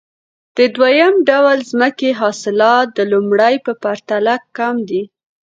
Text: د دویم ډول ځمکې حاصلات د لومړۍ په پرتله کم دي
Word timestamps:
د 0.57 0.59
دویم 0.75 1.15
ډول 1.29 1.57
ځمکې 1.71 2.09
حاصلات 2.21 2.87
د 2.97 2.99
لومړۍ 3.11 3.55
په 3.65 3.71
پرتله 3.83 4.35
کم 4.57 4.75
دي 4.89 5.03